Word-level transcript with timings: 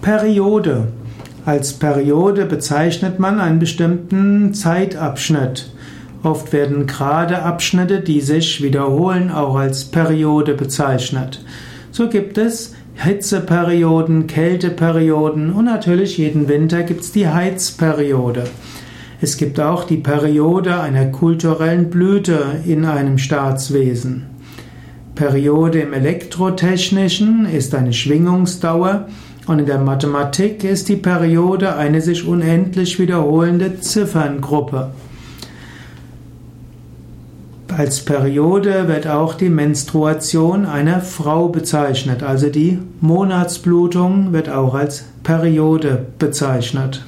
Periode. 0.00 0.88
Als 1.44 1.72
Periode 1.74 2.46
bezeichnet 2.46 3.18
man 3.18 3.40
einen 3.40 3.58
bestimmten 3.58 4.52
Zeitabschnitt. 4.54 5.70
Oft 6.22 6.52
werden 6.52 6.86
gerade 6.86 7.42
Abschnitte, 7.42 8.00
die 8.00 8.20
sich 8.20 8.62
wiederholen, 8.62 9.30
auch 9.30 9.54
als 9.56 9.84
Periode 9.84 10.54
bezeichnet. 10.54 11.44
So 11.92 12.08
gibt 12.08 12.36
es 12.36 12.74
Hitzeperioden, 12.94 14.26
Kälteperioden 14.26 15.52
und 15.52 15.66
natürlich 15.66 16.18
jeden 16.18 16.48
Winter 16.48 16.82
gibt 16.82 17.02
es 17.02 17.12
die 17.12 17.28
Heizperiode. 17.28 18.44
Es 19.20 19.36
gibt 19.36 19.60
auch 19.60 19.84
die 19.84 19.98
Periode 19.98 20.80
einer 20.80 21.06
kulturellen 21.06 21.90
Blüte 21.90 22.38
in 22.66 22.84
einem 22.84 23.18
Staatswesen. 23.18 24.24
Periode 25.14 25.80
im 25.80 25.92
Elektrotechnischen 25.92 27.46
ist 27.46 27.74
eine 27.74 27.92
Schwingungsdauer 27.92 29.06
und 29.46 29.60
in 29.60 29.66
der 29.66 29.78
Mathematik 29.78 30.64
ist 30.64 30.88
die 30.88 30.96
Periode 30.96 31.76
eine 31.76 32.00
sich 32.00 32.26
unendlich 32.26 32.98
wiederholende 32.98 33.80
Zifferngruppe. 33.80 34.90
Als 37.68 38.04
Periode 38.04 38.88
wird 38.88 39.06
auch 39.06 39.34
die 39.34 39.48
Menstruation 39.48 40.66
einer 40.66 41.00
Frau 41.00 41.48
bezeichnet, 41.48 42.22
also 42.22 42.48
die 42.48 42.78
Monatsblutung 43.00 44.32
wird 44.32 44.48
auch 44.48 44.74
als 44.74 45.04
Periode 45.22 46.06
bezeichnet. 46.18 47.04